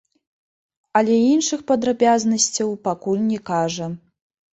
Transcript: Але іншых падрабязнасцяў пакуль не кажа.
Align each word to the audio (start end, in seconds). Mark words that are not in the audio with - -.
Але 1.01 1.17
іншых 1.33 1.59
падрабязнасцяў 1.71 2.71
пакуль 2.87 3.21
не 3.29 3.39
кажа. 3.51 3.91